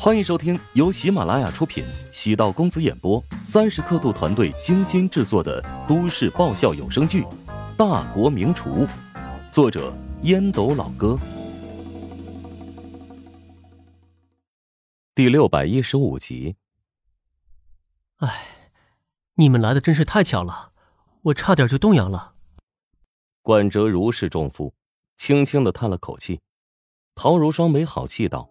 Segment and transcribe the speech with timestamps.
[0.00, 7.22] 欢迎收听由喜马拉雅出品、喜道公子演播、三十刻度团队精心制作的都市爆笑有声剧
[7.76, 8.86] 《大国名厨》，
[9.50, 9.92] 作者
[10.22, 11.18] 烟斗老哥，
[15.16, 16.54] 第六百一十五集。
[18.18, 18.46] 哎，
[19.34, 20.70] 你们来的真是太巧了，
[21.22, 22.34] 我差点就动摇了。
[23.42, 24.72] 管哲如释重负，
[25.16, 26.40] 轻轻的叹了口气。
[27.16, 28.48] 陶如霜没好气道。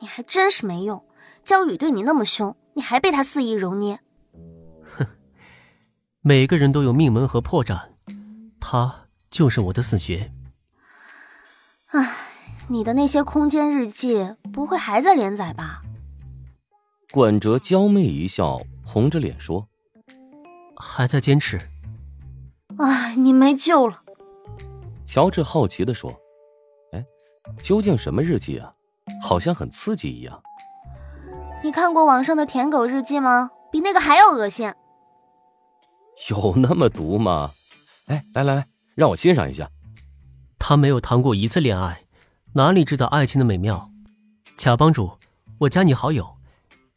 [0.00, 1.04] 你还真是没用，
[1.44, 3.98] 焦宇对你那么凶，你还被他肆意揉捏。
[4.96, 5.06] 哼，
[6.20, 7.80] 每个人都有命门和破绽，
[8.60, 10.32] 他就是我的死穴。
[11.88, 12.16] 唉，
[12.68, 15.82] 你的那些空间日记不会还在连载吧？
[17.10, 19.66] 管哲娇媚一笑，红着脸说
[20.76, 21.58] ：“还在坚持。”
[22.78, 24.02] 唉，你没救了。
[25.06, 26.14] 乔治好奇的说
[26.92, 27.04] ：“哎，
[27.62, 28.72] 究竟什么日记啊？”
[29.20, 30.42] 好像很刺激一样。
[31.62, 33.50] 你看过网上的舔狗日记吗？
[33.70, 34.72] 比那个还要恶心。
[36.30, 37.50] 有那么毒吗？
[38.06, 39.68] 哎，来来来，让我欣赏一下。
[40.58, 42.02] 他没有谈过一次恋爱，
[42.54, 43.90] 哪里知道爱情的美妙？
[44.56, 45.10] 乔帮主，
[45.58, 46.36] 我加你好友，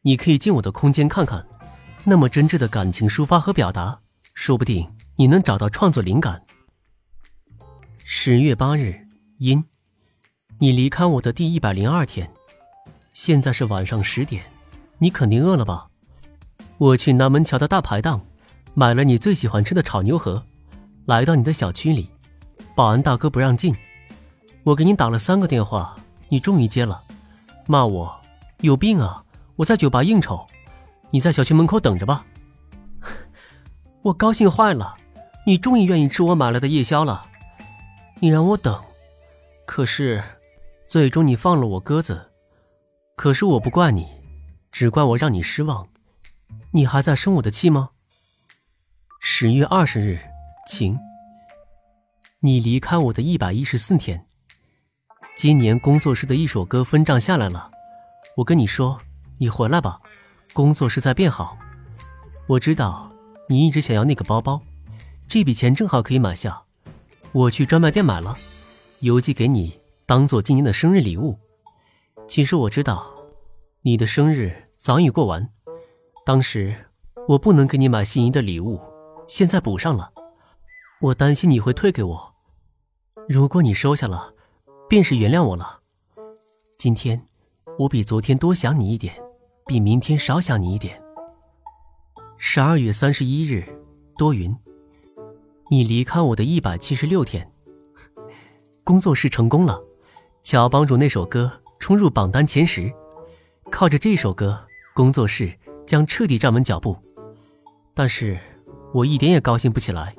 [0.01, 1.45] 你可以进我的空间看看。
[2.03, 3.99] 那么真挚的感情抒发和表达，
[4.33, 6.43] 说不定你能找到创作灵感。
[8.03, 9.07] 十月八日，
[9.39, 9.63] 阴。
[10.61, 12.29] 你离开我的第一百零二天，
[13.13, 14.43] 现在是晚上十点，
[14.99, 15.87] 你肯定饿了吧？
[16.77, 18.21] 我去南门桥的大排档，
[18.75, 20.45] 买了你最喜欢吃的炒牛河，
[21.07, 22.07] 来到你的小区里，
[22.75, 23.75] 保安大哥不让进，
[24.63, 25.95] 我给你打了三个电话，
[26.29, 27.01] 你终于接了，
[27.65, 28.21] 骂我
[28.59, 29.25] 有病啊！
[29.55, 30.45] 我在酒吧应酬，
[31.09, 32.23] 你在小区门口等着吧。
[34.03, 34.93] 我高兴坏了，
[35.47, 37.25] 你终于愿意吃我买来的夜宵了，
[38.19, 38.79] 你让我等，
[39.65, 40.23] 可是。
[40.91, 42.33] 最终你放了我鸽子，
[43.15, 44.05] 可是我不怪你，
[44.73, 45.87] 只怪我让你失望。
[46.71, 47.91] 你还在生我的气吗？
[49.21, 50.19] 十月二十日，
[50.67, 50.99] 晴。
[52.41, 54.25] 你离开我的一百一十四天，
[55.33, 57.71] 今年工作室的一首歌分账下来了。
[58.35, 58.99] 我跟你说，
[59.37, 60.01] 你回来吧，
[60.51, 61.57] 工作室在变好。
[62.47, 63.09] 我知道
[63.47, 64.61] 你一直想要那个包包，
[65.25, 66.63] 这笔钱正好可以买下。
[67.31, 68.35] 我去专卖店买了，
[68.99, 69.79] 邮寄给你。
[70.11, 71.39] 当做今年的生日礼物。
[72.27, 73.09] 其实我知道，
[73.83, 75.47] 你的生日早已过完。
[76.25, 76.75] 当时
[77.29, 78.77] 我不能给你买心仪的礼物，
[79.25, 80.11] 现在补上了。
[80.99, 82.33] 我担心你会退给我。
[83.29, 84.33] 如果你收下了，
[84.89, 85.79] 便是原谅我了。
[86.77, 87.25] 今天
[87.79, 89.15] 我比昨天多想你一点，
[89.65, 91.01] 比明天少想你一点。
[92.37, 93.63] 十二月三十一日，
[94.17, 94.53] 多云。
[95.69, 97.49] 你离开我的一百七十六天，
[98.83, 99.81] 工作室成功了。
[100.43, 102.91] 乔帮主那首歌冲入榜单前十，
[103.71, 104.65] 靠着这首歌，
[104.95, 106.97] 工作室将彻底站稳脚步。
[107.93, 108.39] 但是，
[108.93, 110.15] 我一点也高兴不起来。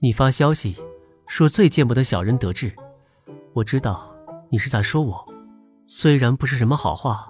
[0.00, 0.76] 你发消息
[1.26, 2.74] 说最见不得小人得志，
[3.52, 4.16] 我知道
[4.50, 5.24] 你是在说我，
[5.86, 7.28] 虽然不是什么好话，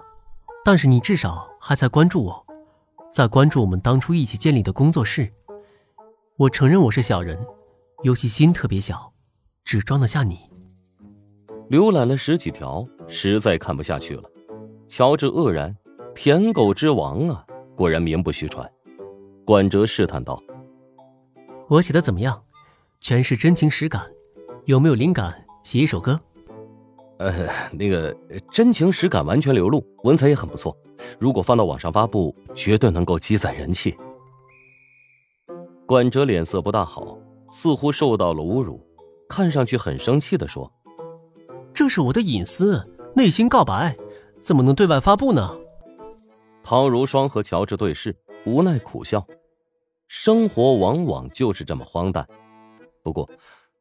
[0.63, 2.45] 但是你至少还在关注我，
[3.13, 5.31] 在关注我们当初一起建立的工作室。
[6.37, 7.37] 我承认我是小人，
[8.03, 9.13] 尤其心特别小，
[9.65, 10.52] 只装得下你。
[11.73, 14.21] 浏览了十几条，实在看不下去了。
[14.87, 15.75] 乔治愕然
[16.13, 17.43] ：“舔狗之王啊，
[17.75, 18.71] 果然名不虚传。”
[19.43, 20.39] 管哲试探道
[21.67, 22.39] ：“我写的怎么样？
[23.01, 24.05] 全是真情实感，
[24.65, 25.33] 有没有灵感
[25.63, 26.19] 写一首歌
[27.17, 28.15] ？”“呃，那个
[28.51, 30.77] 真情实感完全流露，文采也很不错。
[31.17, 33.97] 如果放到网上发布，绝对能够积攒人气。”
[35.87, 37.17] 管哲脸色不大好，
[37.49, 38.79] 似乎受到了侮辱，
[39.27, 40.71] 看上去很生气的说。
[41.73, 43.97] 这是我的隐私，内心告白，
[44.39, 45.57] 怎么能对外发布呢？
[46.61, 49.25] 陶如霜和乔治对视，无奈苦笑。
[50.07, 52.27] 生活往往就是这么荒诞。
[53.01, 53.27] 不过，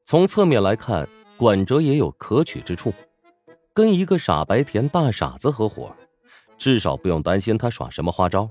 [0.07, 2.95] 从侧面来看，管哲也有可取之处。
[3.75, 5.95] 跟一个傻白甜大傻子合伙，
[6.57, 8.49] 至少不用担心他耍什么花招。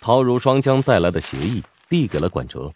[0.00, 2.72] 陶如霜将带来的协议递给了管哲，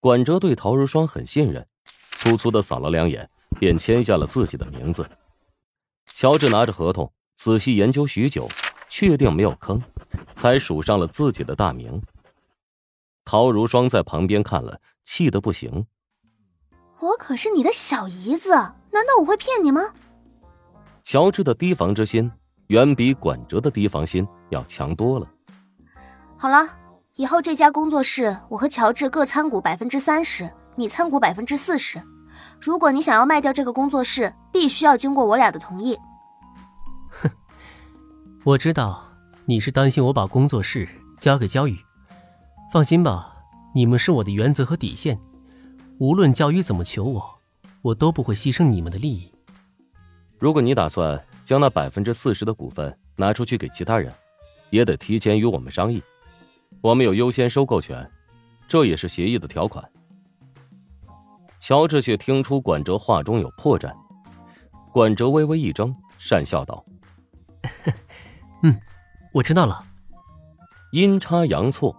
[0.00, 3.28] 管哲对陶如霜很信任，粗粗的扫了两眼。
[3.62, 5.08] 便签下了自己的名字。
[6.06, 8.48] 乔治拿着合同，仔细研究许久，
[8.88, 9.80] 确定没有坑，
[10.34, 12.02] 才署上了自己的大名。
[13.24, 15.86] 陶如霜在旁边看了，气得不行。
[16.98, 19.94] 我可是你的小姨子，难道我会骗你吗？
[21.04, 22.28] 乔治的提防之心，
[22.66, 25.28] 远比管哲的提防心要强多了。
[26.36, 26.66] 好了，
[27.14, 32.02] 以后这家工作室，我和乔治各参股百分之三十，你参股百分之四十。
[32.62, 35.98] 如果你想要卖掉这个工作室，必须要经过我俩的同意。
[37.08, 37.28] 哼，
[38.44, 39.02] 我知道
[39.46, 40.88] 你是担心我把工作室
[41.18, 41.76] 交给焦宇。
[42.72, 43.36] 放心吧，
[43.74, 45.18] 你们是我的原则和底线，
[45.98, 47.40] 无论焦宇怎么求我，
[47.82, 49.32] 我都不会牺牲你们的利益。
[50.38, 54.12] 如果你打算将那百分之四十的股份拿出去给其他人，
[54.70, 56.00] 也得提前与我们商议，
[56.80, 58.08] 我们有优先收购权，
[58.68, 59.84] 这也是协议的条款。
[61.62, 63.94] 乔治却听出管哲话中有破绽，
[64.92, 66.84] 管哲微微一怔，讪笑道
[68.64, 68.76] ：“嗯，
[69.32, 69.80] 我知道了。”
[70.90, 71.94] 阴差阳错，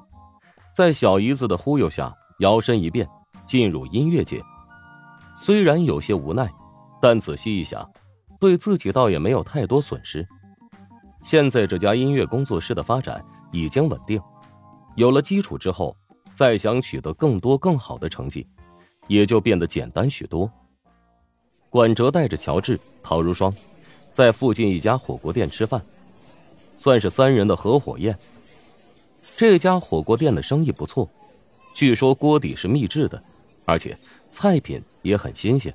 [0.76, 3.08] 在小姨子的忽悠下，摇身一变
[3.46, 4.44] 进入音乐界。
[5.34, 6.52] 虽然有些无奈，
[7.02, 7.90] 但仔细一想，
[8.42, 10.28] 对自己倒也没有太多损失。
[11.22, 13.24] 现在这家音乐工作室的发展
[13.54, 14.22] 已经稳定，
[14.98, 15.96] 有了基础之后，
[16.36, 18.46] 再想取得更多更好的成绩。
[19.08, 20.50] 也就变得简单许多。
[21.70, 23.54] 管哲带着乔治、陶如霜，
[24.12, 25.82] 在附近一家火锅店吃饭，
[26.78, 28.18] 算是三人的合伙宴。
[29.36, 31.10] 这家火锅店的生意不错，
[31.74, 33.22] 据说锅底是秘制的，
[33.66, 33.98] 而且
[34.30, 35.74] 菜品也很新鲜，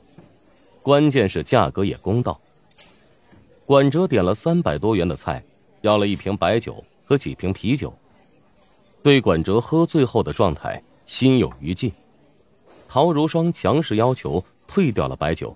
[0.83, 2.41] 关键是价格也公道。
[3.67, 5.43] 管哲点了三百多元的菜，
[5.81, 7.93] 要了一瓶白酒和几瓶啤酒，
[9.03, 11.93] 对管哲喝醉后的状态心有余悸。
[12.88, 15.55] 陶如霜强势要求退掉了白酒。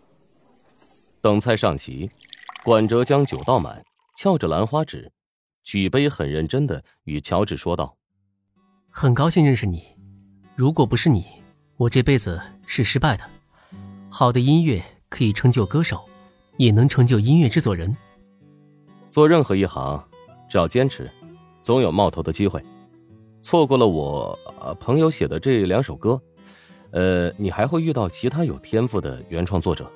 [1.22, 2.10] 等菜上齐，
[2.62, 3.82] 管哲将酒倒满，
[4.16, 5.10] 翘着兰花指，
[5.62, 7.96] 举杯，很认真的与乔治说道
[8.90, 9.82] ：“很高兴认识你。
[10.54, 11.24] 如果不是你，
[11.78, 13.24] 我这辈子是失败的。
[14.10, 16.06] 好的音乐可以成就歌手，
[16.58, 17.96] 也能成就音乐制作人。
[19.08, 20.04] 做任何一行，
[20.50, 21.10] 只要坚持，
[21.62, 22.62] 总有冒头的机会。
[23.40, 24.38] 错过了我
[24.78, 26.20] 朋友写的这两首歌。”
[26.92, 29.90] 呃，你还会遇到其他有天赋的原创作者。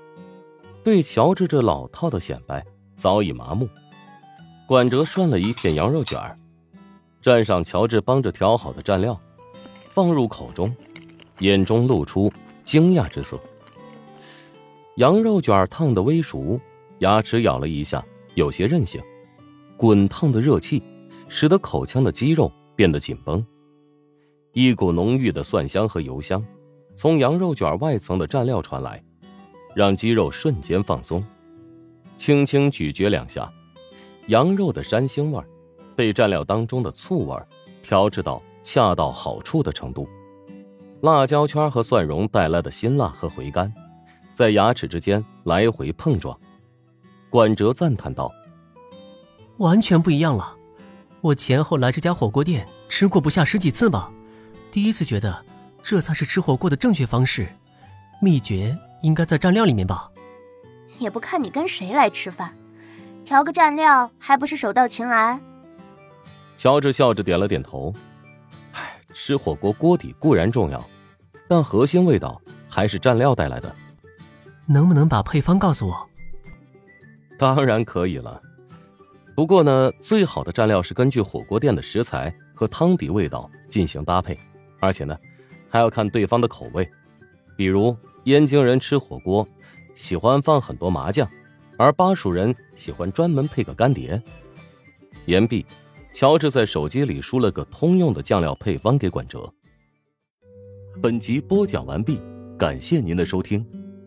[0.83, 2.65] 对乔治这老套的显摆
[2.97, 3.69] 早已麻木。
[4.67, 6.19] 管哲涮了一片羊肉卷
[7.23, 9.21] 蘸上乔治帮着调好的蘸料，
[9.89, 10.75] 放入口中，
[11.41, 12.33] 眼中露出
[12.65, 13.39] 惊讶之色。
[14.97, 16.59] 羊肉卷烫得微熟，
[17.01, 18.05] 牙齿咬了一下，
[18.35, 19.01] 有些韧性。
[19.77, 20.83] 滚烫的热气
[21.29, 23.45] 使得口腔的肌肉变得紧绷，
[24.53, 26.43] 一股浓郁的蒜香和油香。
[26.97, 29.03] 从羊肉卷外层的蘸料传来，
[29.75, 31.23] 让肌肉瞬间放松。
[32.17, 33.53] 轻轻咀嚼两下，
[34.29, 35.45] 羊肉的膻腥味
[35.95, 37.37] 被蘸料当中的醋味
[37.83, 40.09] 调制到恰到好处的程度。
[41.03, 43.71] 辣椒圈和蒜蓉带来的辛辣和回甘，
[44.33, 46.37] 在牙齿之间来回碰撞。
[47.29, 48.33] 管哲赞叹道
[49.59, 50.57] ：“完全不一样了，
[51.21, 54.11] 我前后来这家火锅店吃过不下十几次吧，
[54.71, 55.45] 第一次觉得。”
[55.89, 57.47] 这才是吃火锅的正确方式，
[58.21, 60.11] 秘诀应该在蘸料里面吧？
[60.99, 62.53] 也不看你跟谁来吃饭，
[63.25, 65.41] 调个蘸料还不是手到擒来？
[66.57, 67.95] 乔治笑着点了点头。
[68.73, 70.85] 唉，吃火锅锅底固然重要，
[71.47, 73.73] 但核心味道还是蘸料带来的。
[74.67, 76.09] 能不能把配方告诉我？
[77.39, 78.43] 当然可以了。
[79.37, 84.37] 不过呢，最好的蘸料是根据火锅店的食材和汤底味道进行搭配，
[84.81, 85.17] 而且呢。
[85.77, 86.91] 还要看对方的口味，
[87.55, 87.95] 比如
[88.25, 89.47] 燕京人吃火锅
[89.95, 91.29] 喜欢放很多麻酱，
[91.77, 94.23] 而巴蜀人喜欢专门配个干碟。
[95.27, 95.67] 言毕，
[96.15, 99.53] 乔治在手机里输了个通用的酱料配方给管哲。
[101.03, 102.23] 本集播讲完毕，
[102.59, 103.63] 感谢您的收听。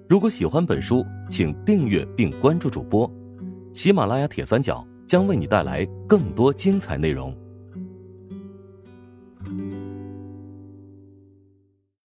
[0.07, 3.07] 如果喜欢本书，请订阅并关注主播。
[3.73, 7.31] 喜马拉雅铁三角将为你带来更多精彩内容。